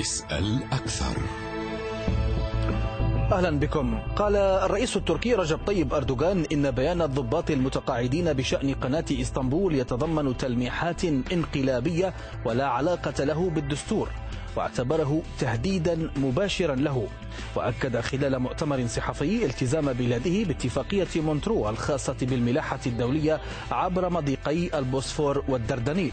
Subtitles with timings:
[0.00, 1.16] اسأل أكثر.
[3.32, 3.98] أهلا بكم.
[4.16, 11.04] قال الرئيس التركي رجب طيب أردوغان إن بيان الضباط المتقاعدين بشأن قناة إسطنبول يتضمن تلميحات
[11.04, 12.14] انقلابية
[12.44, 14.08] ولا علاقة له بالدستور
[14.56, 17.06] واعتبره تهديدا مباشرا له.
[17.54, 23.40] وأكد خلال مؤتمر صحفي التزام بلاده باتفاقية مونترو الخاصة بالملاحة الدولية
[23.70, 26.12] عبر مضيقي البوسفور والدردنيل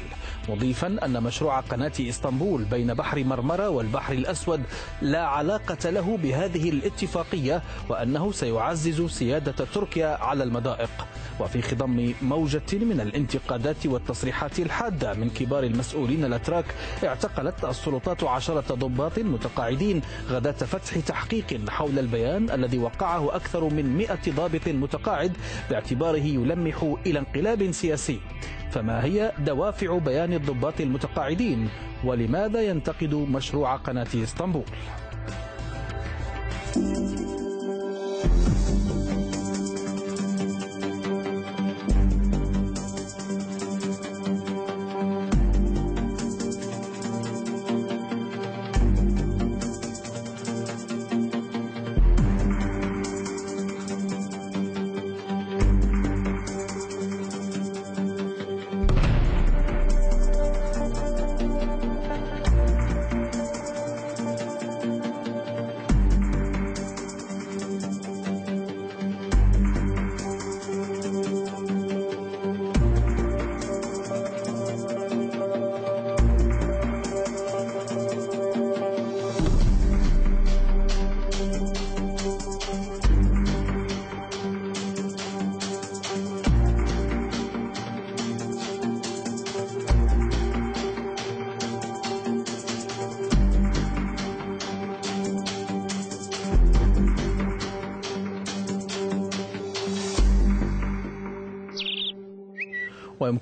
[0.49, 4.63] مضيفا أن مشروع قناة إسطنبول بين بحر مرمرة والبحر الأسود
[5.01, 10.89] لا علاقة له بهذه الاتفاقية وأنه سيعزز سيادة تركيا على المضائق.
[11.39, 16.65] وفي خضم موجة من الانتقادات والتصريحات الحادة من كبار المسؤولين الأتراك
[17.03, 24.31] اعتقلت السلطات عشرة ضباط متقاعدين غداة فتح تحقيق حول البيان الذي وقعه أكثر من مئة
[24.31, 25.37] ضابط متقاعد
[25.69, 28.19] باعتباره يلمح إلى انقلاب سياسي
[28.71, 31.69] فما هي دوافع بيان الضباط المتقاعدين
[32.03, 34.63] ولماذا ينتقد مشروع قناة إسطنبول؟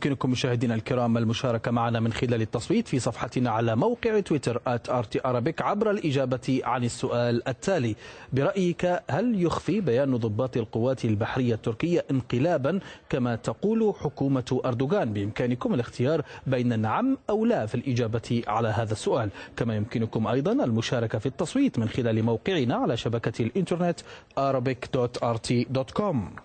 [0.06, 5.92] ويمكنكم مشاهدينا الكرام المشاركة معنا من خلال التصويت في صفحتنا على موقع تويتر @RT عبر
[5.92, 7.96] الإجابة عن السؤال التالي.
[8.34, 12.80] برأيك هل يخفي بيان ضباط القوات البحرية التركية انقلابا
[13.10, 19.30] كما تقول حكومة أردوغان؟ بإمكانكم الاختيار بين نعم أو لا في الإجابة على هذا السؤال.
[19.58, 24.00] كما يمكنكم أيضا المشاركة في التصويت من خلال موقعنا على شبكة الإنترنت
[24.40, 26.45] arabic.rt.com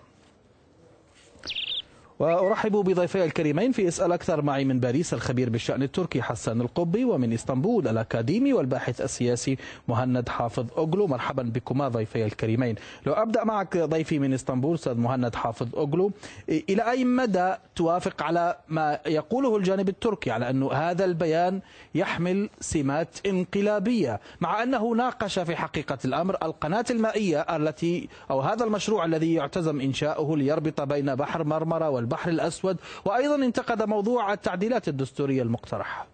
[2.21, 7.33] وأرحب بضيفي الكريمين في إسأل أكثر معي من باريس الخبير بالشأن التركي حسان القبي ومن
[7.33, 11.07] إسطنبول الأكاديمي والباحث السياسي مهند حافظ أوغلو.
[11.07, 12.75] مرحبا بكما ضيفي الكريمين.
[13.05, 16.11] لو أبدأ معك ضيفي من إسطنبول أستاذ مهند حافظ أوغلو.
[16.49, 21.59] إلى أي مدى توافق على ما يقوله الجانب التركي على أنه هذا البيان
[21.95, 29.05] يحمل سمات انقلابية مع أنه ناقش في حقيقة الأمر القناة المائية التي أو هذا المشروع
[29.05, 35.41] الذي يعتزم إنشاؤه ليربط بين بحر مرمرة والبحر البحر الأسود وأيضا انتقد موضوع التعديلات الدستورية
[35.41, 36.07] المقترحة.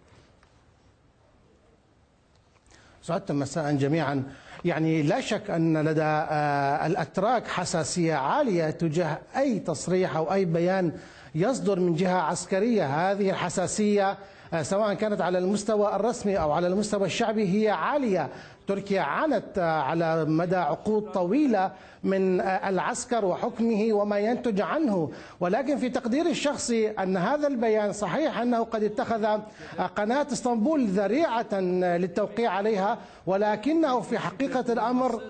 [3.02, 4.22] سعدتم مساء جميعا.
[4.64, 10.92] يعني لا شك أن لدى آه، الأتراك حساسية عالية تجاه أي تصريح أو أي بيان
[11.34, 13.10] يصدر من جهة عسكرية.
[13.10, 14.18] هذه الحساسية
[14.52, 18.28] آه، سواء كانت على المستوى الرسمي أو على المستوى الشعبي هي عالية.
[18.68, 21.70] تركيا عانت آه، على مدى عقود طويلة
[22.04, 25.10] من آه، العسكر وحكمه وما ينتج عنه.
[25.40, 29.40] ولكن في تقديري الشخصي أن هذا البيان صحيح أنه قد اتخذ آه،
[29.96, 35.22] قناة اسطنبول ذريعة للتوقيع عليها ولكنه في حقيقة الأمر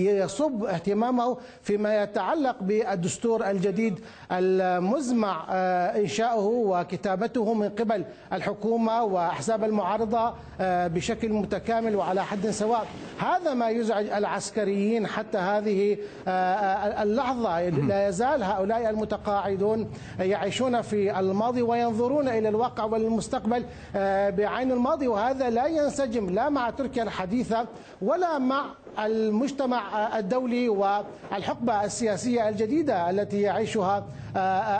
[0.00, 4.00] يصب اهتمامه فيما يتعلق بالدستور الجديد
[4.32, 5.46] المزمع
[5.96, 12.65] إنشاؤه وكتابته من قبل الحكومة وأحزاب المعارضة بشكل متكامل وعلى حد سواء.
[12.66, 12.86] سواء
[13.18, 15.96] هذا ما يزعج العسكريين حتى هذه
[16.28, 17.68] آه، آه، اللحظة.
[17.68, 23.64] لا يزال هؤلاء المتقاعدون يعيشون في الماضي وينظرون إلى الواقع والمستقبل
[23.96, 25.08] آه، بعين الماضي.
[25.08, 27.66] وهذا لا ينسجم لا مع تركيا الحديثة
[28.02, 28.64] ولا مع
[28.98, 34.04] المجتمع الدولي والحقبة السياسية الجديدة التي يعيشها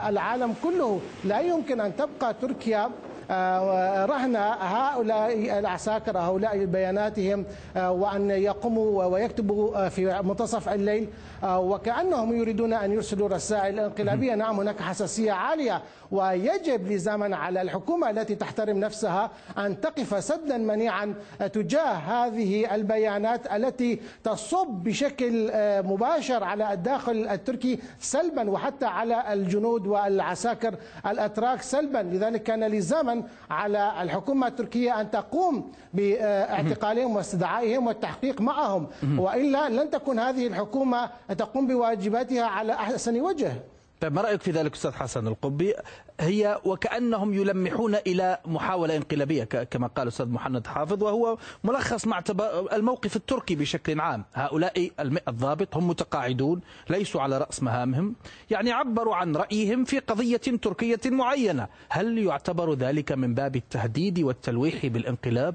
[0.08, 1.00] العالم كله.
[1.24, 2.90] لا يمكن أن تبقى تركيا
[3.30, 7.44] رهن هؤلاء العساكر هؤلاء بياناتهم
[7.76, 11.08] آه، وأن يقوموا ويكتبوا آه، في منتصف الليل
[11.44, 14.34] وكأنهم يريدون أن يرسلوا رسائل انقلابية.
[14.34, 21.14] نعم هناك حساسية عالية ويجب لزاما على الحكومة التي تحترم نفسها أن تقف سدا منيعا
[21.52, 25.50] تجاه هذه البيانات التي تصب بشكل
[25.82, 30.74] مباشر على الداخل التركي سلبا وحتى على الجنود والعساكر
[31.06, 31.98] الأتراك سلبا.
[31.98, 38.86] لذلك كان لزاما أيضا على الحكومة التركية أن تقوم باعتقالهم واستدعائهم والتحقيق معهم.
[39.18, 43.52] وإلا لن تكون هذه الحكومة تقوم بواجباتها على أحسن وجه.
[44.00, 45.74] طيب ما رأيك في ذلك أستاذ حسن القبي؟
[46.20, 52.22] هي وكأنهم يلمحون إلى محاولة انقلابية كما قال الاستاذ محمد حافظ وهو ملخص مع
[52.72, 54.24] الموقف التركي بشكل عام.
[54.34, 54.90] هؤلاء
[55.28, 56.60] الضابط هم متقاعدون
[56.90, 58.14] ليسوا على رأس مهامهم.
[58.50, 61.68] يعني عبروا عن رأيهم في قضية تركية معينة.
[61.88, 65.54] هل يعتبر ذلك من باب التهديد والتلويح بالانقلاب؟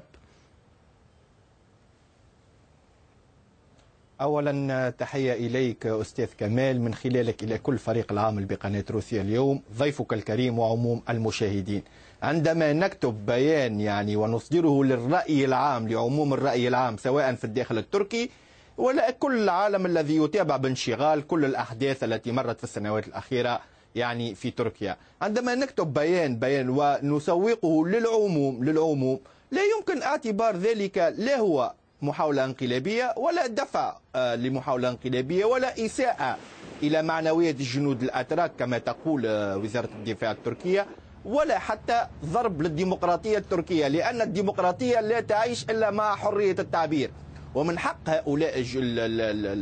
[4.20, 9.62] اولا تحية إليك أستاذ كمال من خلالك إلى كل فريق العامل بقناة روسيا اليوم.
[9.78, 11.82] ضيفك الكريم وعموم المشاهدين.
[12.22, 18.30] عندما نكتب بيان يعني ونصدره للرأي العام لعموم الرأي العام سواء في الداخل التركي
[18.78, 23.60] ولا كل العالم الذي يتابع بانشغال كل الأحداث التي مرت في السنوات الأخيرة
[23.94, 24.96] يعني في تركيا.
[25.22, 29.20] عندما نكتب بيان بيان ونسوقه للعموم للعموم
[29.50, 31.72] لا يمكن اعتبار ذلك لا هو
[32.02, 36.36] محاولة انقلابية ولا دفع آه، لمحاولة انقلابية ولا إساءة
[36.82, 40.86] إلى معنوية الجنود الأتراك كما تقول آه، وزارة الدفاع التركية
[41.24, 47.10] ولا حتى ضرب للديمقراطية التركية لأن الديمقراطية لا تعيش إلا مع حرية التعبير.
[47.54, 48.52] ومن حق هؤلاء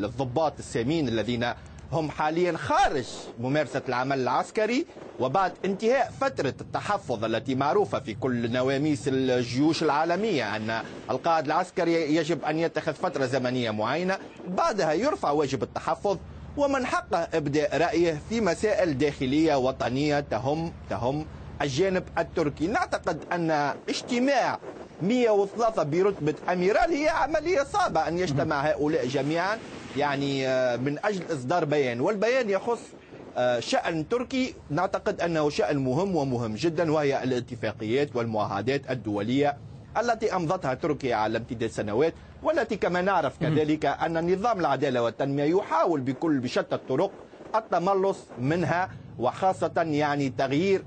[0.04, 1.46] الضباط السامين الذين
[1.92, 3.06] هم حاليا خارج
[3.40, 4.86] ممارسة العمل العسكري
[5.20, 12.44] وبعد انتهاء فترة التحفظ التي معروفة في كل نواميس الجيوش العالمية أن القائد العسكري يجب
[12.44, 16.18] أن يتخذ فترة زمنية معينة بعدها يرفع واجب التحفظ
[16.56, 21.26] ومن حقه إبداء رأيه في مسائل داخلية وطنية تهم تهم
[21.62, 22.66] الجانب التركي.
[22.66, 23.50] نعتقد أن
[23.88, 24.58] اجتماع
[25.02, 26.90] 103 برتبة أميرال.
[26.90, 29.58] هي عملية صعبة أن يجتمع هؤلاء جميعا
[29.96, 32.00] يعني آه، من أجل إصدار بيان.
[32.00, 32.80] والبيان يخص
[33.36, 34.54] آه، شأن تركي.
[34.70, 39.56] نعتقد أنه شأن مهم ومهم جدا وهي الاتفاقيات والمعاهدات الدولية
[40.00, 46.00] التي أمضتها تركيا على امتداد سنوات والتي كما نعرف كذلك أن نظام العدالة والتنمية يحاول
[46.00, 47.10] بكل بشتى الطرق
[47.54, 50.82] التملص منها وخاصة يعني تغيير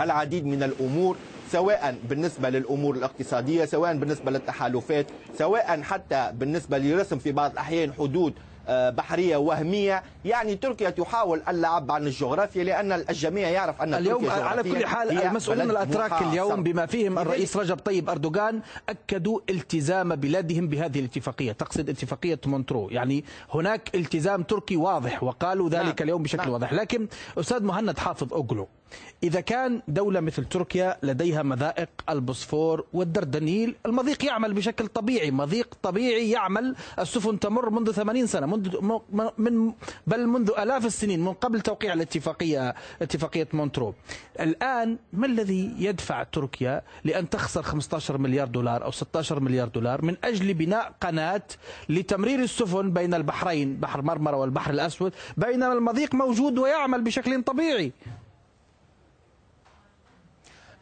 [0.00, 1.16] العديد من الأمور
[1.52, 5.06] سواء بالنسبة للأمور الاقتصادية سواء بالنسبة للتحالفات
[5.38, 8.32] سواء حتى بالنسبة لرسم في بعض الأحيان حدود
[8.68, 10.02] آه، بحرية وهمية.
[10.24, 15.70] يعني تركيا تحاول اللعب عن الجغرافيا لأن الجميع يعرف أن اليوم على كل حال المسؤولين
[15.70, 21.52] الأتراك اليوم بما فيهم الرئيس رجب طيب أردوغان أكدوا التزام بلادهم بهذه الاتفاقية.
[21.52, 22.88] تقصد اتفاقية مونترو.
[22.90, 25.94] يعني هناك التزام تركي واضح وقالوا ذلك نعم.
[26.00, 26.52] اليوم بشكل نعم.
[26.52, 26.72] واضح.
[26.72, 27.08] لكن
[27.38, 28.68] أستاذ مهند حافظ أوغلو
[29.22, 36.30] إذا كان دولة مثل تركيا لديها مضائق البوسفور والدردنيل المضيق يعمل بشكل طبيعي مضيق طبيعي
[36.30, 38.76] يعمل السفن تمر منذ 80 سنة منذ
[39.38, 39.72] من
[40.06, 43.94] بل منذ آلاف السنين من قبل توقيع الاتفاقية اتفاقية مونترو.
[44.40, 50.16] الآن ما الذي يدفع تركيا لأن تخسر 15 مليار دولار أو 16 مليار دولار من
[50.24, 51.42] أجل بناء قناة
[51.88, 57.92] لتمرير السفن بين البحرين بحر مرمرة والبحر الأسود بينما المضيق موجود ويعمل بشكل طبيعي؟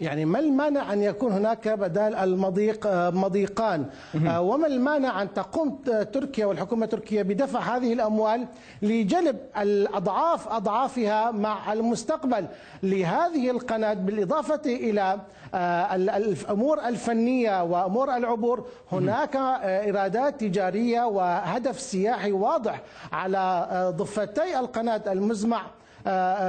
[0.01, 3.87] يعني ما المانع أن يكون هناك بدال المضيق آه، مضيقان
[4.27, 5.79] آه، وما المانع أن تقوم
[6.13, 8.47] تركيا والحكومة التركية بدفع هذه الأموال
[8.83, 12.47] لجلب الأضعاف أضعافها مع المستقبل؟
[12.83, 15.21] لهذه القناة بالإضافة إلى
[15.55, 25.63] آه، الأمور الفنية وأمور العبور هناك إرادات تجارية وهدف سياحي واضح على ضفتي القناة المزمع.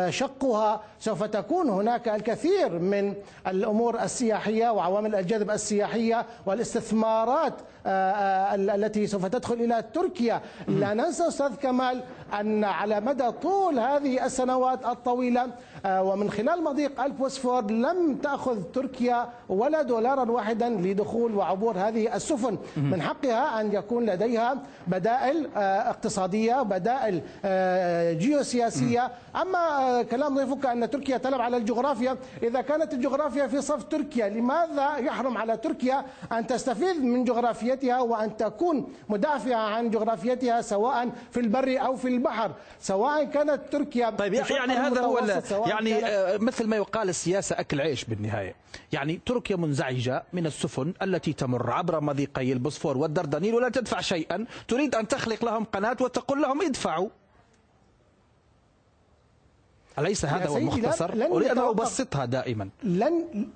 [0.09, 3.13] شقها سوف تكون هناك الكثير من
[3.47, 7.53] الأمور السياحية وعوامل الجذب السياحية والاستثمارات
[7.85, 10.41] آه، آه، التي سوف تدخل إلى تركيا.
[10.67, 12.03] لا ننسى أستاذ كمال
[12.39, 15.47] أن على مدى طول هذه السنوات الطويلة
[15.85, 22.57] آه، ومن خلال مضيق البوسفور لم تأخذ تركيا ولا دولارا واحدا لدخول وعبور هذه السفن.
[22.77, 27.21] من حقها أن يكون لديها بدائل اقتصادية بدائل
[28.19, 29.11] جيوسياسية.
[29.41, 34.97] أما كلام ضيفك أن تركيا تلعب على الجغرافيا إذا كانت الجغرافيا في صف تركيا لماذا
[34.97, 41.77] يحرم على تركيا أن تستفيد من جغرافيتها وأن تكون مدافعة عن جغرافيتها سواء في البر
[41.85, 42.24] أو في البحر؟
[42.79, 45.19] سواء كانت تركيا طيب يعني هذا هو
[45.67, 48.55] يعني آه، مثل ما يقال السياسة أكل عيش بالنهاية.
[48.91, 54.45] يعني تركيا منزعجة من السفن التي تمر عبر مضيقي البوسفور والدردنيل ولا تدفع شيئا.
[54.67, 57.09] تريد أن تخلق لهم قناة وتقول لهم ادفعوا.
[59.99, 62.69] أليس هذا هو المختصر؟ أريد أن أبسطها دائما.
[62.83, 63.47] لن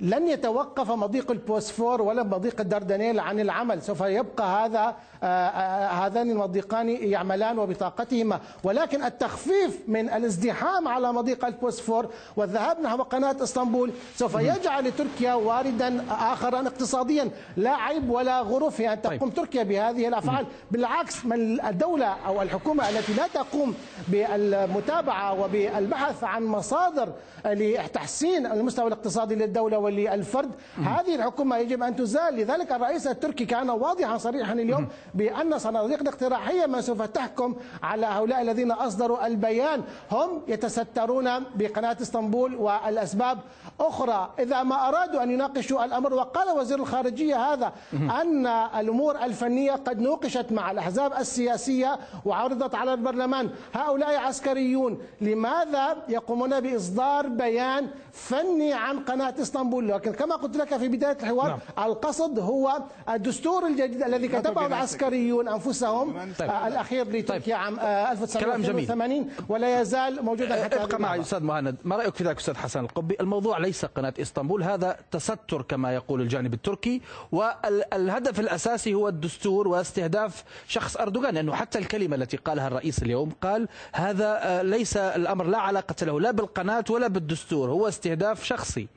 [0.00, 3.82] لن يتوقف مضيق البوسفور ولا مضيق الدردنيل عن العمل.
[3.82, 8.40] سوف يبقى هذا آه، آه، هذان المضيقان يعملان وبطاقتهما.
[8.64, 16.04] ولكن التخفيف من الازدحام على مضيق البوسفور والذهاب نحو قناة اسطنبول سوف يجعل تركيا واردا
[16.10, 17.30] آخرا اقتصاديا.
[17.56, 19.34] لا عيب ولا غرو في أن تقوم طيب.
[19.34, 20.46] تركيا بهذه الأفعال.
[20.70, 23.74] بالعكس من الدولة أو الحكومة التي لا تقوم
[24.08, 27.12] بالمتابعة وبالبحث عن مصادر
[27.46, 32.36] لتحسين المستوى الاقتصادي للدولة وللفرد هذه الحكومة يجب أن تزال.
[32.36, 38.42] لذلك الرئيس التركي كان واضحا صريحا اليوم بأن صناديق الاقتراحية ما سوف تحكم على هؤلاء
[38.42, 39.82] الذين أصدروا البيان.
[40.10, 43.38] هم يتسترون بقناة إسطنبول والأسباب
[43.80, 44.30] أخرى.
[44.38, 50.52] إذا ما أرادوا أن يناقشوا الأمر وقال وزير الخارجية هذا أن الأمور الفنية قد نوقشت
[50.52, 53.50] مع الأحزاب السياسية وعرضت على البرلمان.
[53.74, 60.88] هؤلاء عسكريون لماذا يقومون بإصدار بيان فني عن قناة إسطنبول لكن كما قلت لك في
[60.88, 61.88] بداية الحوار نعم.
[61.90, 66.50] القصد هو الدستور الجديد الذي كتبه العسكريون أنفسهم طيب.
[66.50, 67.78] الأخير لتركيا طيب.
[67.78, 67.80] عام
[68.12, 71.76] 1982 ولا يزال موجودا حتى ابقى معي أستاذ مهند.
[71.84, 76.20] ما رأيك في ذلك أستاذ حسن القبي الموضوع ليس قناة إسطنبول هذا تستر كما يقول
[76.20, 83.02] الجانب التركي والهدف الأساسي هو الدستور واستهداف شخص أردوغان لأنه حتى الكلمة التي قالها الرئيس
[83.02, 88.07] اليوم قال هذا آه، ليس الأمر لا علاقة له لا بالقناة ولا بالدستور هو استهداف
[88.44, 88.88] شخصي.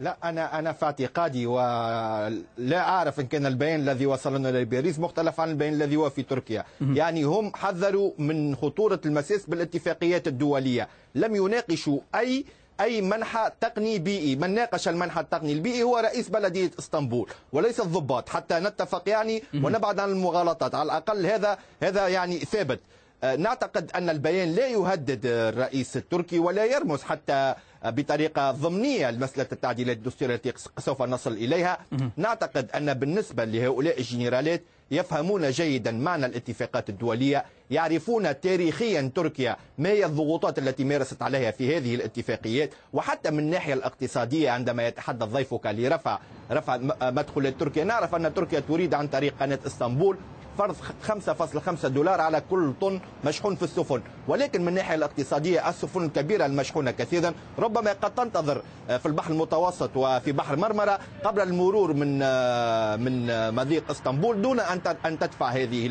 [0.00, 5.40] لا أنا أنا في اعتقادي ولا أعرف إن كان البيان الذي وصلنا إلى باريس مختلف
[5.40, 6.64] عن البيان الذي هو في تركيا.
[6.80, 10.88] يعني هم حذروا من خطورة المساس بالاتفاقيات الدولية.
[11.14, 12.44] لم يناقشوا أي
[12.80, 18.28] أي منحى تقني بيئي من ناقش المنحى التقني البيئي هو رئيس بلديه إسطنبول وليس الضباط.
[18.28, 20.74] حتى نتفق يعني ونبعد عن المغالطات.
[20.74, 22.80] على الأقل هذا هذا يعني ثابت.
[23.22, 27.54] نعتقد أن البيان لا يهدد الرئيس التركي ولا يرمز حتى
[27.84, 31.78] بطريقة ضمنية لمسألة التعديلات الدستورية التي سوف نصل إليها.
[32.16, 40.04] نعتقد أن بالنسبة لهؤلاء الجنرالات يفهمون جيدا معنى الاتفاقات الدولية يعرفون تاريخيا تركيا ما هي
[40.04, 42.70] الضغوطات التي مارست عليها في هذه الاتفاقيات.
[42.92, 46.18] وحتى من الناحية الاقتصادية عندما يتحدث ضيفك لرفع
[46.50, 50.16] رفع مدخولات تركيا نعرف أن تركيا تريد عن طريق قناة إسطنبول.
[50.58, 50.76] فرض
[51.08, 54.02] 5.5 دولار على كل طن مشحون في السفن.
[54.28, 57.34] ولكن من الناحية الاقتصادية السفن الكبيرة المشحونة كثيرا.
[57.58, 63.30] ربما قد تنتظر آه، في البحر المتوسط وفي بحر مرمرة قبل المرور من آه، من
[63.30, 65.86] آه، مضيق إسطنبول دون أن تدفع هذه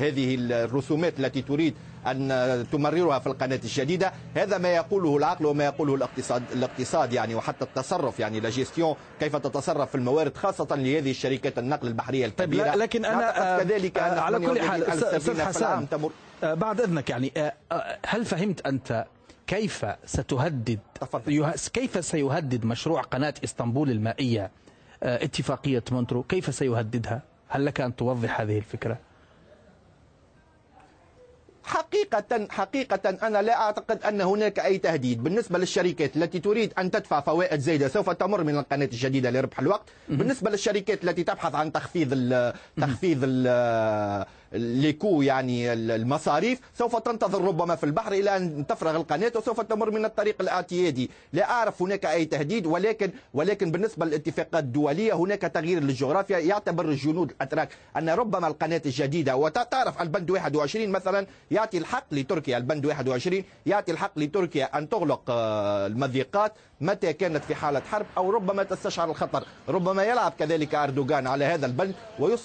[0.00, 1.74] هذه الرسومات التي تريد
[2.06, 7.64] أن تمررها في القناة الجديدة هذا ما يقوله العقل وما يقوله الاقتصاد الاقتصاد يعني وحتى
[7.64, 12.74] التصرف يعني لاجيستيون كيف تتصرف في الموارد خاصة لهذه الشركات النقل البحرية طيب، الكبيرة.
[12.74, 15.86] لكن أنا كذلك أن على كل حال أستاذ حسان
[16.42, 17.32] بعد إذنك يعني
[18.06, 19.04] هل فهمت أنت
[19.46, 20.78] كيف ستهدد
[21.72, 24.50] كيف سيهدد مشروع قناة إسطنبول المائية
[25.02, 28.98] اتفاقية مونترو؟ كيف سيهددها؟ هل لك أن توضح هذه الفكرة؟
[31.86, 35.22] حقيقة حقيقة أنا لا أعتقد أن هناك أي تهديد.
[35.24, 39.88] بالنسبة للشركات التي تريد أن تدفع فوائد زايدة سوف تمر من القناة الجديدة لربح الوقت.
[40.08, 47.44] بالنسبة للشركات التي تبحث عن تخفيض ال تخفيض ال les coûts يعني المصاريف سوف تنتظر
[47.44, 52.06] ربما في البحر إلى أن تفرغ القناة وسوف تمر من الطريق الاعتيادي لا أعرف هناك
[52.06, 58.46] أي تهديد ولكن ولكن بالنسبة للاتفاقات الدولية هناك تغيير للجغرافيا يعتبر الجنود الأتراك أن ربما
[58.48, 64.88] القناة الجديدة وتعرف البند 21 مثلا يعطي الحق لتركيا البند 21 يعطي الحق لتركيا أن
[64.88, 66.52] تغلق آه، المضيقات.
[66.80, 69.44] متى كانت في حالة حرب أو ربما تستشعر الخطر.
[69.68, 71.94] ربما يلعب كذلك أردوغان على هذا البند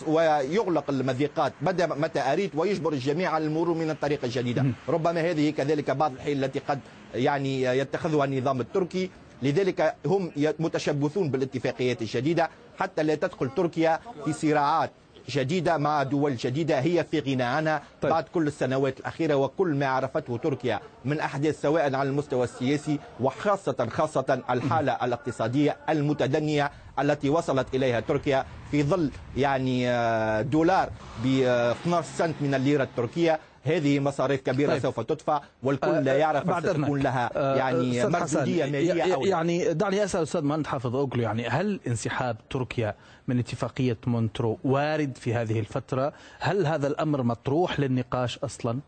[0.07, 1.53] ويغلق المضيقات.
[1.81, 4.65] متى أريد ويجبر الجميع على المرور من الطريقة الجديدة.
[4.89, 6.79] ربما هذه كذلك بعض الحيل التي قد
[7.15, 9.09] يعني يتخذها النظام التركي.
[9.41, 14.91] لذلك هم متشبثون بالاتفاقيات الجديدة حتى لا تدخل تركيا في صراعات.
[15.31, 18.11] جديدة مع دول جديدة هي في غنى عنها طيب.
[18.11, 23.87] بعد كل السنوات الأخيرة وكل ما عرفته تركيا من أحداث سواء على المستوى السياسي وخاصة
[23.91, 30.89] خاصة الحالة الاقتصادية المتدنية التي وصلت إليها تركيا في ظل يعني آه، دولار
[31.23, 33.39] ب 12 سنت من الليرة التركية.
[33.63, 34.81] هذه مصاريف كبيرة طيب.
[34.81, 37.29] سوف تدفع والكل لا يعرف بعد ستكون لها.
[37.35, 42.37] آه، يعني مردودية مالية أو يعني دعني أسأل أستاذ مهند حافظ أوغلو يعني هل انسحاب
[42.49, 42.95] تركيا
[43.27, 48.79] من اتفاقية مونترو وارد في هذه الفترة؟ هل هذا الأمر مطروح للنقاش أصلا؟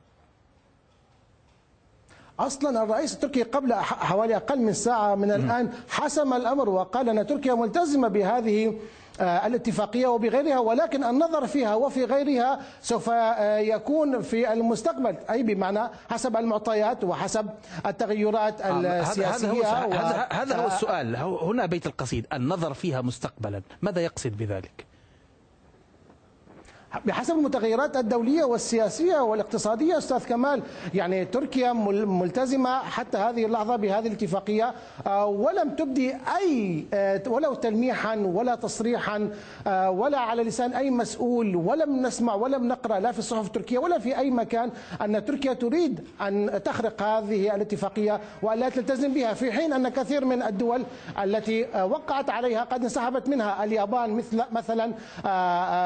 [2.40, 7.54] أصلا الرئيس التركي قبل حوالي أقل من ساعة من الآن حسم الأمر وقال أن تركيا
[7.54, 8.74] ملتزمة بهذه آه،
[9.22, 15.16] الاتفاقية وبغيرها ولكن النظر فيها وفي غيرها سوف آه، يكون في المستقبل.
[15.30, 17.50] أي بمعنى حسب المعطيات وحسب
[17.86, 21.16] التغيرات السياسية هذا هذا, هذا هو السؤال.
[21.16, 22.28] هنا بيت القصيد.
[22.34, 23.62] النظر فيها مستقبلا.
[23.82, 24.93] ماذا يقصد بذلك؟
[27.06, 30.62] بحسب المتغيرات الدولية والسياسية والاقتصادية أستاذ كمال
[30.94, 34.74] يعني تركيا ملتزمة حتى هذه اللحظة بهذه الاتفاقية.
[35.08, 39.30] آه، ولم تبدي أي آه، ولو تلميحا ولا تصريحا
[39.68, 44.00] آه، ولا على لسان أي مسؤول ولم نسمع ولم نقرأ لا في الصحف التركية ولا
[44.00, 44.70] في أي مكان
[45.02, 50.44] أن تركيا تريد أن تخرق هذه الاتفاقية وألا تلتزم بها في حين أن كثير من
[50.44, 50.84] الدول
[51.24, 53.64] التي وقعت عليها قد انسحبت منها.
[53.64, 54.86] اليابان مثل مثلا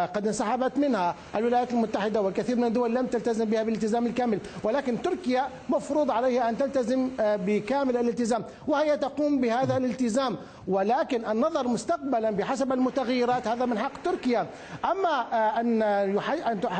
[0.05, 0.96] قد انسحبت منها.
[0.97, 6.49] منها الولايات المتحدة والكثير من الدول لم تلتزم بها بالالتزام الكامل ولكن تركيا مفروض عليها
[6.49, 10.37] أن تلتزم آه، بكامل الالتزام وهي تقوم بهذا الالتزام.
[10.67, 14.47] ولكن النظر مستقبلا بحسب المتغيرات هذا من حق تركيا.
[14.85, 15.59] أما آه،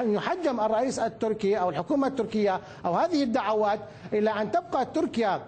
[0.02, 3.80] أن يحجم الرئيس التركي أو الحكومة التركية أو هذه الدعوات
[4.14, 5.42] إلى أن تبقى تركيا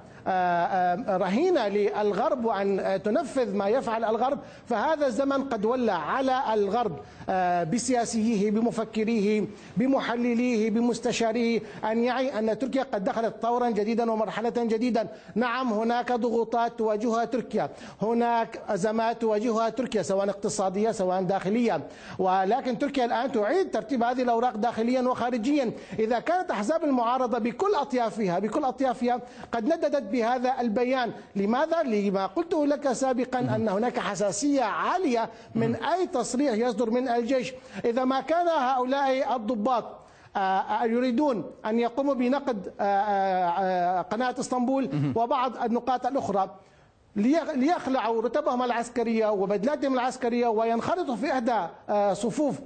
[1.17, 8.51] رهينة للغرب وأن تنفذ ما يفعل الغرب فهذا الزمن قد ولى على الغرب آه، بسياسيه
[8.51, 9.45] بمفكريه
[9.77, 15.07] بمحلليه بمستشاريه أن يعي أن تركيا قد دخلت طورا جديدا ومرحلة جديدا.
[15.36, 17.69] نعم هناك ضغوطات تواجهها تركيا
[18.01, 21.81] هناك أزمات تواجهها تركيا سواء اقتصادية سواء داخلية.
[22.19, 25.71] ولكن تركيا الآن تعيد ترتيب هذه الأوراق داخليا وخارجيا.
[26.00, 29.21] إذا كانت أحزاب المعارضة بكل أطيافها بكل أطيافها
[29.51, 31.11] قد نددت بهذا البيان.
[31.35, 37.53] لماذا؟ لما قلته لك سابقا أن هناك حساسية عالية من أي تصريح يصدر من الجيش.
[37.85, 39.99] إذا ما كان هؤلاء الضباط
[40.35, 46.55] آه، آه، يريدون أن يقوموا بنقد آه، قناة إسطنبول وبعض النقاط الأخرى.
[47.55, 51.67] ليخلعوا رتبهم العسكرية وبدلاتهم العسكرية وينخرطوا في إحدى
[52.13, 52.59] صفوف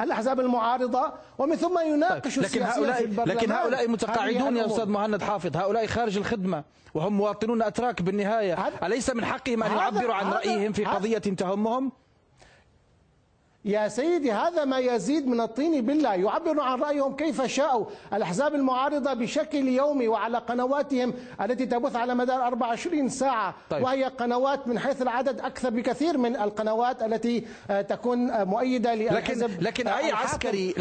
[0.00, 5.56] الأحزاب المعارضة ومن ثم يناقش طيب لكن هؤلاء لكن هؤلاء متقاعدون يا أستاذ مهند حافظ
[5.56, 6.64] هؤلاء خارج الخدمة
[6.94, 8.54] وهم مواطنون أتراك بالنهاية.
[8.82, 11.92] أليس من حقهم أن يعبروا عن رأيهم في قضية تهمهم؟
[13.64, 16.14] يا سيدي هذا ما يزيد من الطين بالله.
[16.14, 17.86] يعبرون عن رأيهم كيف شاءوا.
[18.12, 23.54] الأحزاب المعارضة بشكل يومي وعلى قنواتهم التي تبث على مدار 24 ساعة.
[23.70, 23.82] طيب.
[23.82, 29.50] وهي قنوات من حيث العدد أكثر بكثير من القنوات التي آه، تكون آه، مؤيدة للحزب
[29.50, 30.74] لكن, لكن أي عسكري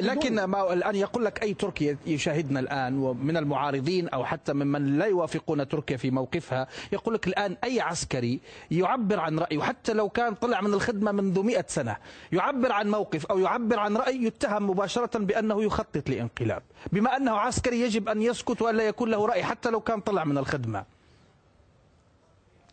[0.00, 5.06] لكن ما الآن يقول لك أي تركي يشاهدنا الآن ومن المعارضين أو حتى ممن لا
[5.06, 9.60] يوافقون تركيا في موقفها يقول لك الآن أي عسكري يعبر عن رأيه.
[9.60, 11.97] حتى لو كان طلع من الخدمة منذ 100 سنة
[12.32, 16.62] يعبر عن موقف أو يعبر عن رأي يتهم مباشرة بأنه يخطط لانقلاب.
[16.92, 20.38] بما أنه عسكري يجب أن يسكت وألا يكون له رأي حتى لو كان طلع من
[20.38, 20.84] الخدمة.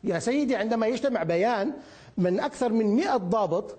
[0.04, 1.74] يا سيدي عندما يجتمع بيان
[2.18, 3.78] من أكثر من مئة ضابط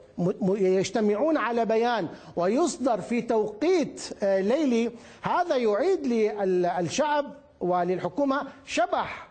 [0.48, 4.90] يجتمعون على بيان ويصدر في توقيت آه، ليلي.
[5.22, 9.28] هذا يعيد للشعب وللحكومة شبح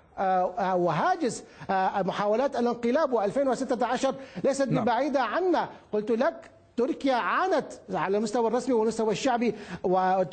[0.75, 4.08] وهاجس آه، محاولات الانقلاب و2016
[4.43, 4.84] ليست نعم.
[4.84, 9.56] ببعيدة عنا قلت لك تركيا عانت على المستوى الرسمي والمستوى الشعبي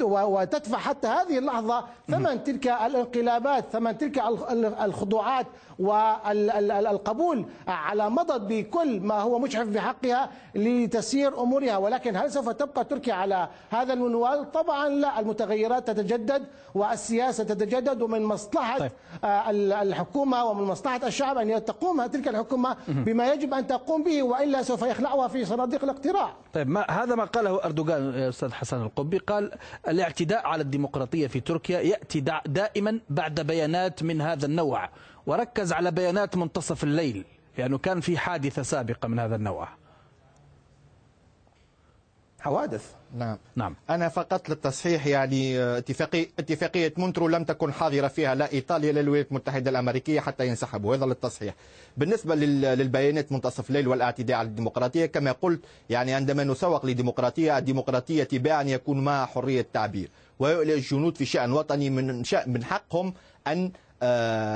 [0.02, 4.18] وتدفع حتى هذه اللحظة ثمن تلك الانقلابات ثمن تلك
[4.84, 5.46] الخضوعات
[5.78, 11.76] والقبول على مضض بكل ما هو مجحف بحقها لتسيير أمورها.
[11.76, 15.20] ولكن هل سوف تبقى تركيا على هذا المنوال؟ طبعا لا.
[15.20, 18.92] المتغيرات تتجدد والسياسة تتجدد ومن مصلحة طيب.
[19.24, 24.82] الحكومة ومن مصلحة الشعب أن تقوم تلك الحكومة بما يجب أن تقوم به وإلا سوف
[24.82, 26.31] يخلعها في صناديق الاقتراع.
[26.52, 29.52] طيب ما هذا ما قاله أردوغان أستاذ حسن القبي قال
[29.88, 34.88] الاعتداء على الديمقراطية في تركيا يأتي دائما بعد بيانات من هذا النوع
[35.26, 37.24] وركز على بيانات منتصف الليل
[37.58, 39.68] لأنه كان في حادثة سابقة من هذا النوع.
[42.40, 42.94] حوادث.
[43.16, 43.38] نعم.
[43.56, 43.74] نعم.
[43.90, 49.00] أنا فقط للتصحيح يعني آه، اتفاقية اتفاقية مونترو لم تكن حاضرة فيها لا إيطاليا لا
[49.00, 50.96] الولايات المتحدة الأمريكية حتى ينسحبوا.
[50.96, 51.54] هذا للتصحيح.
[51.96, 58.62] بالنسبة للبيانات منتصف الليل والاعتداء على الديمقراطية كما قلت يعني عندما نسوق لديمقراطية الديمقراطية تباعا
[58.62, 60.08] يكون معها حرية التعبير.
[60.38, 63.14] ويؤلي الجنود في شأن وطني من شأن من حقهم
[63.46, 63.72] أن آه،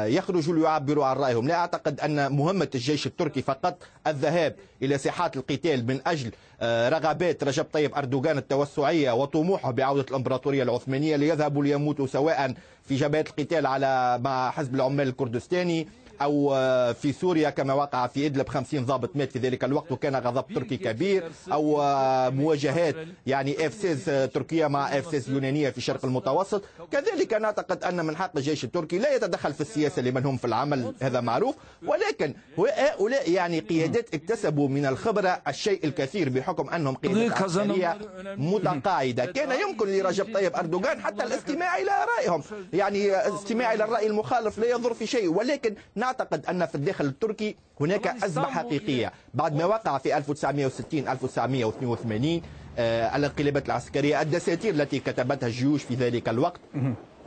[0.07, 1.49] يخرجوا ليعبروا عن رأيهم.
[1.49, 6.31] لا أعتقد أن مهمة الجيش التركي فقط الذهاب إلى ساحات القتال من أجل
[6.61, 12.55] آه، رغبات رجب طيب أردوغان التوسعية وطموحه بعودة الإمبراطورية العثمانية ليذهبوا ليموتوا سواء
[12.85, 15.89] في جبهات القتال على مع حزب العمال الكردستاني
[16.23, 20.17] أو آه، في سوريا كما وقع في إدلب 50 ضابط مات في ذلك الوقت وكان
[20.17, 22.95] غضب تركي كبير أو آه، مواجهات
[23.27, 24.05] يعني F seize
[24.35, 26.63] تركيا مع F seize يونانية في الشرق المتوسط.
[26.93, 30.95] كذلك نعتقد أن من حق الجيش التركي لا يتدخل في السياسة لمن هم في العمل
[31.03, 31.55] هذا معروف.
[31.87, 37.99] ولكن هؤلاء يعني قيادات اكتسبوا من الخبرة الشيء الكثير بحكم أنهم قيادات عسكرية
[38.37, 39.25] متقاعدة.
[39.27, 42.43] كان يمكن لرجب طيب أردوغان حتى الاستماع إلى رأيهم.
[42.73, 45.29] يعني استماع إلى الرأي المخالف لا يضر في شيء.
[45.29, 45.75] ولكن
[46.07, 49.13] نعتقد أن في الداخل التركي هناك أزمة حقيقية.
[49.35, 52.43] بعد ما وقع في 1960 1982
[52.79, 56.61] آه الانقلابات العسكرية الدساتير التي كتبتها الجيوش في ذلك الوقت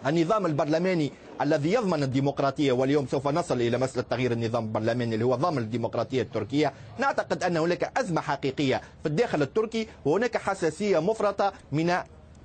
[0.07, 1.11] النظام البرلماني
[1.41, 6.21] الذي يضمن الديمقراطية واليوم سوف نصل إلى مسألة تغيير النظام البرلماني اللي هو ضامن الديمقراطية
[6.21, 11.93] التركية نعتقد أن هناك أزمة حقيقية في الداخل التركي وهناك حساسية مفرطة من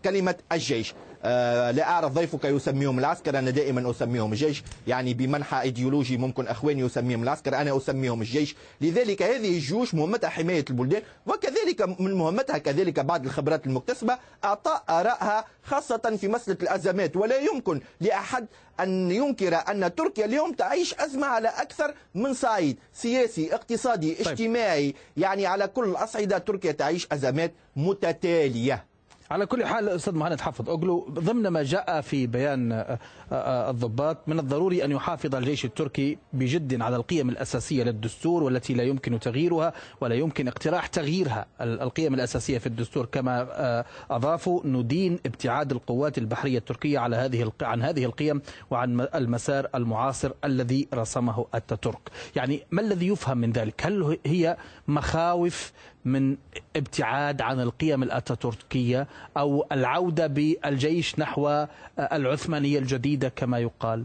[0.04, 0.94] كلمة الجيش.
[1.24, 4.62] لا أعرف ضيفك يسميهم العسكر أنا دائما أسميهم الجيش.
[4.86, 8.56] يعني بمنحى إيديولوجي ممكن أخواني يسميهم العسكر أنا أسميهم الجيش.
[8.80, 15.44] لذلك هذه الجيوش مهمتها حماية البلدان وكذلك من مهمتها كذلك بعض الخبرات المكتسبة أعطاء آرائها
[15.62, 17.16] خاصة في مسألة الأزمات.
[17.16, 18.46] ولا يمكن لأحد
[18.80, 24.28] أن ينكر أن تركيا اليوم تعيش أزمة على أكثر من صعيد سياسي اقتصادي طيب.
[24.28, 24.94] اجتماعي.
[25.16, 28.93] يعني على كل الأصعدة تركيا تعيش أزمات متتالية.
[29.30, 32.98] على كل حال أستاذ مهند حافظ أوغلو ضمن ما جاء في بيان آه،
[33.32, 38.82] آه، الضباط من الضروري أن يحافظ الجيش التركي بجد على القيم الأساسية للدستور والتي لا
[38.82, 41.46] يمكن تغييرها ولا يمكن اقتراح تغييرها.
[41.60, 47.82] القيم الأساسية في الدستور كما آه، أضافوا ندين ابتعاد القوات البحرية التركية على هذه عن
[47.82, 54.18] هذه القيم وعن المسار المعاصر الذي رسمه اتاتورك يعني ما الذي يفهم من ذلك؟ هل
[54.26, 54.56] هي
[54.88, 55.72] مخاوف
[56.04, 56.36] من
[56.76, 61.66] ابتعاد عن القيم الاتاتوركية أو العودة بالجيش نحو
[61.98, 64.04] العثمانية الجديدة كما يقال.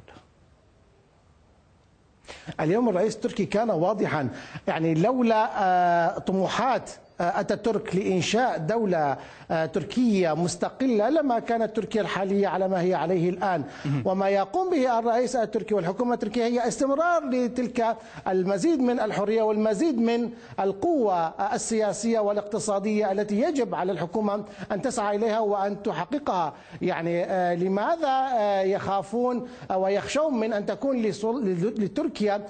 [2.60, 4.30] اليوم الرئيس التركي كان واضحا
[4.68, 9.18] يعني لولا آه، طموحات أتاتورك لإنشاء دولة
[9.52, 13.64] آه، تركية مستقلة لما كانت تركيا الحالية على ما هي عليه الآن.
[14.06, 20.30] وما يقوم به الرئيس التركي والحكومة التركية هي استمرار لتلك المزيد من الحرية والمزيد من
[20.60, 26.54] القوة السياسية والاقتصادية التي يجب على الحكومة أن تسعى إليها وأن تحققها.
[26.82, 32.42] يعني آه، لماذا آه، يخافون ويخشون من أن تكون لتركيا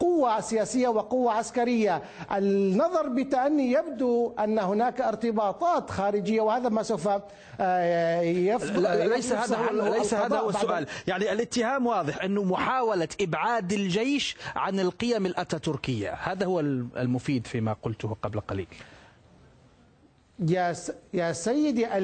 [0.00, 2.02] قوة سياسية وقوة عسكرية؟
[2.36, 7.08] النظر بتأني يبدو أن هناك ارتباطات خارجية وهذا ما سوف
[7.60, 10.86] آه، يفضل ليس هذا ليس هذا هو السؤال.
[11.06, 16.12] يعني الاتهام واضح أنه محاولة إبعاد الجيش عن القيم الأتاتوركية.
[16.14, 18.66] هذا هو المفيد فيما قلته قبل قليل.
[20.48, 20.74] يا
[21.14, 21.96] يا سيدي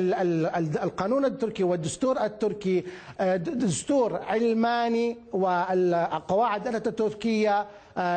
[0.83, 2.85] القانون التركي والدستور التركي
[3.21, 7.67] آه، دستور علماني والقواعد الأتاتوركية آه،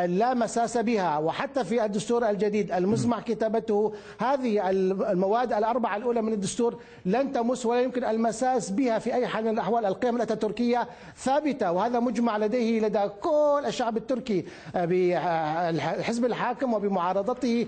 [0.05, 1.17] لا مساس بها.
[1.17, 7.81] وحتى في الدستور الجديد المزمع كتابته هذه المواد الأربعة الأولى من الدستور لن تمس ولا
[7.81, 9.85] يمكن المساس بها في أي حال من الأحوال.
[9.85, 17.67] القيم الأتاتوركية ثابتة وهذا مجمع لديه لدى كل الشعب التركي آه، بالحزب الحاكم وبمعارضته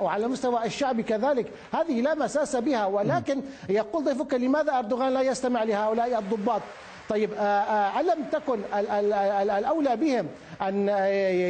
[0.00, 1.46] وعلى مستوى الشعب كذلك.
[1.72, 6.62] هذه لا مساس بها ولكن يقول ضيفك لماذا أردوغان لا يستمع لهؤلاء الضباط؟
[7.08, 8.58] طيب آه، ألم تكن
[9.58, 10.26] الأولى بهم
[10.62, 10.88] أن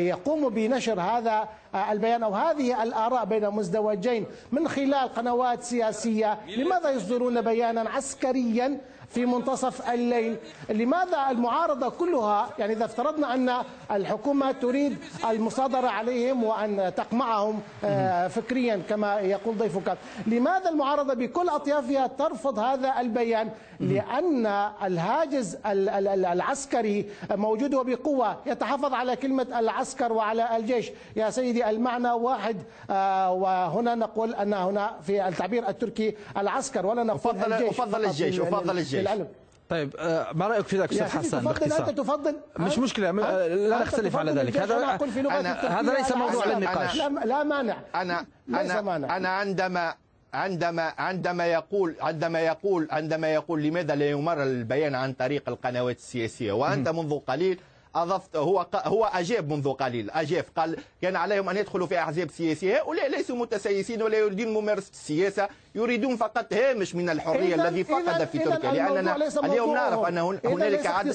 [0.07, 1.49] يقوموا بنشر هذا
[1.91, 8.81] البيان أو هذه الآراء بين مزدوجين من خلال قنوات سياسية؟ لماذا يصدرون بيانا عسكريا
[9.17, 10.37] في منتصف الليل.
[10.69, 14.97] لماذا المعارضة كلها يعني إذا افترضنا أن الحكومة تريد
[15.31, 23.01] المصادرة عليهم وأن تقمعهم آه، فكريا كما يقول ضيفك لماذا المعارضة بكل أطيافها ترفض هذا
[23.01, 23.51] البيان؟
[23.81, 24.47] لأن
[24.85, 28.37] الهاجس العسكري موجود وبقوة.
[28.47, 30.91] يتحفظ على كلمة العسكر وعلى الجيش.
[31.17, 32.57] يا سيدي المعنى واحد
[32.91, 38.41] آه، وهنا نقول أن هنا في التعبير التركي العسكر ولا نقول أفضل الجيش أفضل الجيش
[38.41, 39.06] أفضل الجيش.
[39.07, 39.29] العلم
[39.69, 42.37] طيب آه، ما رأيك في ذلك أستاذ حسن تفضل أنت تفضل.
[42.59, 44.57] مش مشكلة لا نختلف على ذلك.
[44.57, 44.77] هذا
[45.17, 46.97] أنا هذا ليس موضوع للنقاش.
[47.25, 47.77] لا مانع.
[47.95, 49.95] أنا أنا أنا عندما
[50.35, 56.53] عندما عندما يقول عندما يقول عندما يقول لماذا لا يمر البيان عن طريق القنوات السياسية؟
[56.53, 57.61] وأنت منذ قليل
[57.97, 62.79] أضفت هو هو أجاب منذ قليل أجاب قال كان عليهم أن يدخلوا في أحزاب سياسية
[62.79, 68.39] هؤلاء ليسوا متسيسين ولا يريدون ممارسة السياسة يريدون فقط هامش من الحرية الذي فقد في
[68.39, 71.13] تركيا لأننا اليوم نعرف أن هنالك عدد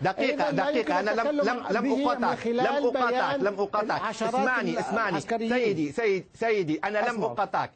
[0.00, 4.00] دقيقة دقيقة أنا لم لم لم أقاطعك لم أقاطعك لم أقاطعك.
[4.22, 5.20] اسمعني اسمعني.
[5.48, 7.70] سيدي سيد سيدي أنا لم أقاطعك.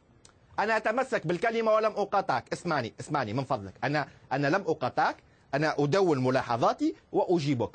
[0.59, 2.45] أنا أتمسك بالكلمة ولم أقاطعك.
[2.53, 3.73] اسمعني اسمعني من فضلك.
[3.85, 5.17] أنا أنا لم أقاطعك.
[5.55, 7.71] أنا أدون ملاحظاتي وأجيبك.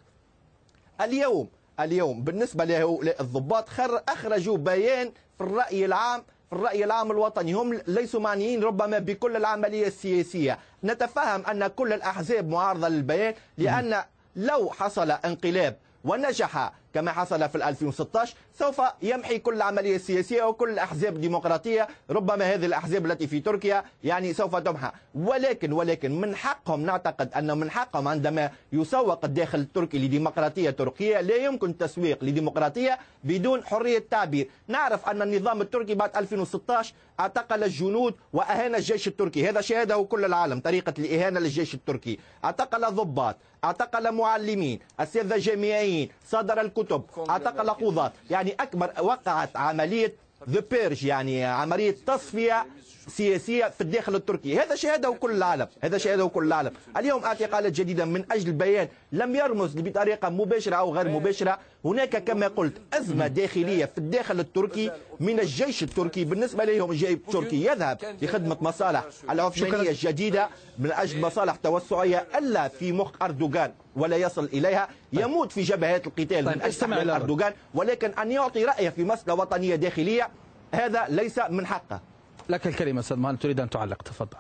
[1.02, 3.70] اليوم اليوم بالنسبة لهؤلاء الضباط
[4.10, 7.54] أخرجوا بيان في الرأي العام في الرأي العام الوطني.
[7.54, 10.60] هم ليسوا معنيين ربما بكل العملية السياسية.
[10.84, 14.04] نتفهم أن كل الأحزاب معارضة للبيان لأن
[14.36, 21.16] لو حصل انقلاب ونجح كما حصل في 2016 سوف يمحي كل العملية السياسية وكل الأحزاب
[21.16, 24.92] الديمقراطية ربما هذه الأحزاب التي في تركيا يعني سوف تمحى.
[25.16, 31.36] ولكن ولكن من حقهم نعتقد أنه من حقهم عندما يسوق الداخل التركي لديمقراطية تركية لا
[31.36, 34.50] يمكن تسويق لديمقراطية بدون حرية تعبير.
[34.68, 39.50] نعرف أن النظام التركي بعد 2016 اعتقل الجنود وأهان الجيش التركي.
[39.50, 42.20] هذا شاهده كل العالم طريقة الإهانة للجيش التركي.
[42.46, 48.14] اعتقل ضباط اعتقل معلمين اساتذه جامعيين صدر الكتب اعتقل قضاة.
[48.30, 50.14] يعني أكبر وقعت عملية
[50.50, 52.66] ذا بيرج يعني عملية تصفية
[53.12, 54.60] سياسية في الداخل التركي.
[54.60, 55.68] هذا شهده كل العالم.
[55.84, 56.72] هذا شهده كل العالم.
[56.98, 61.60] اليوم اعتقالات جديده من أجل بيان لم يرمز بطريقة مباشرة أو غير مباشرة.
[61.86, 66.26] هناك كما قلت أزمة داخلية في الداخل التركي من الجيش التركي.
[66.26, 69.04] بالنسبة لهم الجيش التركي يذهب لخدمة مصالح.
[69.30, 74.88] العثمانيه الجديدة من أجل مصالح توسعية إلا في مخ أردوغان ولا يصل إليها.
[75.14, 79.76] يموت في جبهات القتال طيب من أجل أردوغان ولكن أن يعطي رايه في مسألة وطنية
[79.76, 80.30] داخلية
[80.74, 82.11] هذا ليس من حقه.
[82.52, 84.38] لك الكلمة أستاذ مهند تريد أن تعلق تفضل.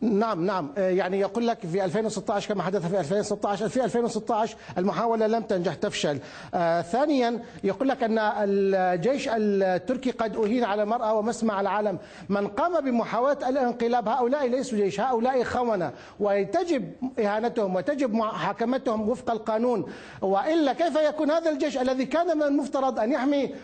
[0.00, 0.72] نعم نعم.
[0.78, 5.74] آه، يعني يقول لك في 2016 كما حدث في 2016 في 2016 المحاولة لم تنجح
[5.74, 6.18] تفشل.
[6.54, 11.98] آه ثانيا يقول لك أن الجيش التركي قد أهين على مرأى ومسمع العالم.
[12.28, 15.92] من قام بمحاولة الانقلاب هؤلاء ليسوا جيش هؤلاء خونة.
[16.20, 19.92] وتجب إهانتهم وتجب محاكمتهم وفق القانون.
[20.22, 23.54] وإلا كيف يكون هذا الجيش الذي كان من المفترض أن يحمي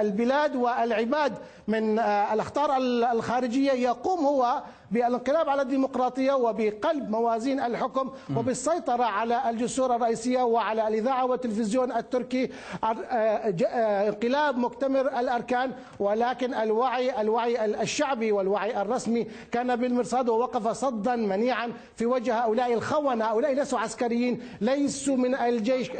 [0.00, 1.32] البلاد والعباد
[1.68, 2.76] من آه، الأخطار
[3.12, 11.24] الخارجية؟ يقوم هو بالانقلاب على الديمقراطية وبقلب موازين الحكم وبالسيطرة على الجسور الرئيسية وعلى الإذاعة
[11.26, 12.50] والتلفزيون التركي
[12.84, 15.72] آه، آه، انقلاب مكتمر الأركان.
[16.00, 23.24] ولكن الوعي الوعي الشعبي والوعي الرسمي كان بالمرصاد ووقف صدا منيعا في وجه هؤلاء الخونة.
[23.24, 25.90] هؤلاء ليسوا عسكريين ليسوا من الجيش.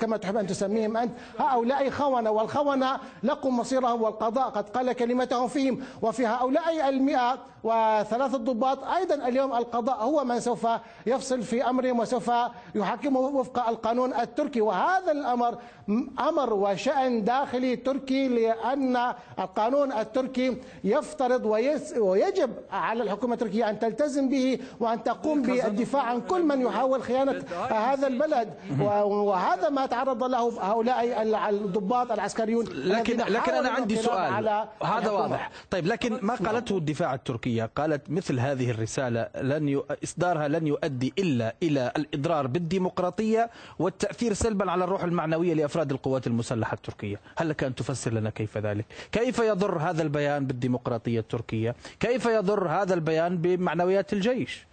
[0.00, 1.12] كما تحب أن تسميهم أنت.
[1.38, 4.48] هؤلاء خونة والخونة لقوا مصيرهم والقضاء.
[4.48, 5.80] قد قال كلمتهم فيهم.
[6.02, 8.84] وفي هؤلاء المئة وثلاثة الضباط.
[8.84, 10.66] أيضا اليوم القضاء هو من سوف
[11.06, 12.30] يفصل في أمرهم وسوف
[12.74, 14.60] يحكمه وفق القانون التركي.
[14.60, 15.58] وهذا الأمر
[16.18, 21.44] أمر وشأن داخلي تركي لأن القانون التركي يفترض
[21.96, 27.44] ويجب على الحكومة التركية أن تلتزم به وأن تقوم بالدفاع عن كل من يحاول خيانة
[27.70, 28.54] هذا البلد.
[29.04, 34.66] وهذا ما تعرض له هؤلاء الضباط العسكريون لكن لكن أنا عندي سؤال.
[34.82, 35.50] هذا واضح.
[35.70, 39.82] طيب لكن ما قالته الدفاع التركية؟ قالت مثل هذه الرسالة لن.
[40.04, 46.74] إصدارها لن يؤدي إلا إلى الإضرار بالديمقراطية والتأثير سلبا على الروح المعنوية لأفراد القوات المسلحة
[46.74, 47.20] التركية.
[47.36, 52.68] هل لك أن تفسر لنا كيف ذلك؟ كيف يضر هذا البيان بالديمقراطية التركية؟ كيف يضر
[52.68, 54.66] هذا البيان بمعنويات الجيش؟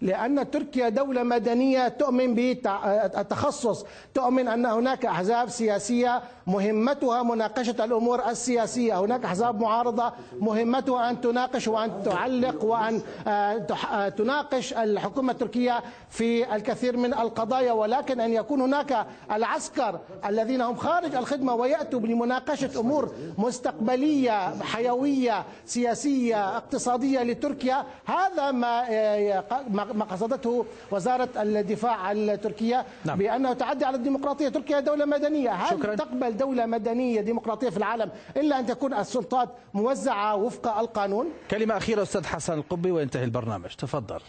[0.00, 9.00] لأن تركيا دولة مدنية تؤمن بالتخصص تؤمن أن هناك أحزاب سياسية مهمتها مناقشة الأمور السياسية.
[9.00, 16.56] هناك أحزاب معارضة مهمتها أن تناقش وأن تعلق وأن آه، آه، تناقش الحكومة التركية في
[16.56, 17.72] الكثير من القضايا.
[17.72, 26.56] ولكن أن يكون هناك العسكر الذين هم خارج الخدمة ويأتوا بمناقشة أمور مستقبلية حيوية سياسية
[26.56, 29.44] اقتصادية لتركيا هذا ما آه،
[29.92, 33.18] ما قصدته وزارة الدفاع التركية نعم.
[33.18, 34.48] بأنه تعدي على الديمقراطية.
[34.48, 35.50] تركيا دولة مدنية.
[35.50, 35.94] هل شكرا.
[35.94, 42.02] تقبل دولة مدنية ديمقراطية في العالم إلا أن تكون السلطات موزعة وفق القانون؟ كلمة أخيرة
[42.02, 43.74] أستاذ حسن القبي وينتهي البرنامج.
[43.74, 44.20] تفضل.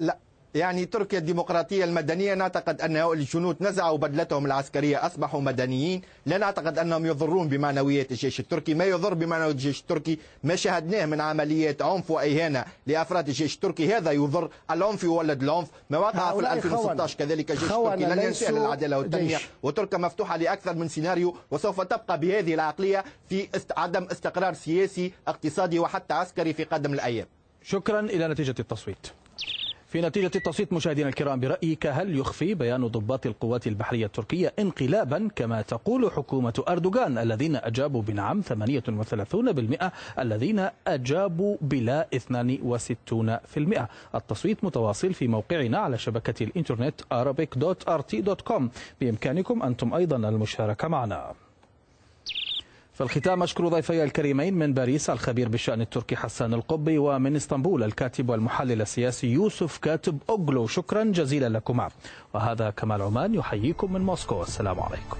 [0.00, 0.18] لا.
[0.54, 6.02] يعني تركيا الديمقراطية المدنية نعتقد أن الجنود نزعوا بدلتهم العسكرية أصبحوا مدنيين.
[6.26, 8.74] لا نعتقد أنهم يضرون بمعنويات الجيش التركي.
[8.74, 13.94] ما يضر بمعنويات الجيش التركي؟ ما شاهدناه من عمليات عنف وإهانة لأفراد الجيش التركي.
[13.96, 14.50] هذا يضر.
[14.70, 15.68] العنف يولد العنف.
[15.90, 19.38] ما وقع في 2016 كذلك الجيش التركي لن ينسى العدالة والتنمية.
[19.62, 26.14] وتركيا مفتوحة لأكثر من سيناريو وسوف تبقى بهذه العقلية في عدم استقرار سياسي اقتصادي وحتى
[26.14, 27.26] عسكري في قدم الأيام.
[27.62, 29.06] شكرا إلى نتيجة التصويت.
[29.88, 35.62] في نتيجة التصويت مشاهدينا الكرام برأيك هل يخفي بيان ضباط القوات البحرية التركية انقلابا كما
[35.62, 43.82] تقول حكومة أردوغان الذين أجابوا بنعم 38% الذين أجابوا بلا 62%
[44.14, 48.62] التصويت متواصل في موقعنا على شبكة الإنترنت arabic.rt.com
[49.00, 51.32] بإمكانكم أنتم أيضا المشاركة معنا.
[52.98, 58.28] في الختام أشكر ضيفي الكريمين من باريس الخبير بالشأن التركي حسان القبي ومن اسطنبول الكاتب
[58.28, 60.66] والمحلل السياسي يوسف كاتب أوغلو.
[60.66, 61.88] شكرا جزيلا لكما.
[62.34, 64.42] وهذا كمال عمان يحييكم من موسكو.
[64.42, 65.16] السلام عليكم.